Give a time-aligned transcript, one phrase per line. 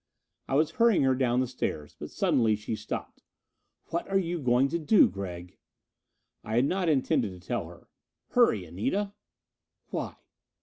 [0.47, 1.95] I was hurrying her down the stairs.
[1.99, 3.21] But suddenly she stopped.
[3.89, 5.59] "What are you going to do, Gregg?"
[6.43, 7.87] I had not intended to tell her.
[8.29, 9.13] "Hurry, Anita!"
[9.91, 10.15] "Why?"